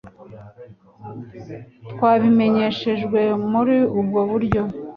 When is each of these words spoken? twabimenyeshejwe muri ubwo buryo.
twabimenyeshejwe 1.91 3.21
muri 3.51 3.75
ubwo 3.99 4.19
buryo. 4.31 4.61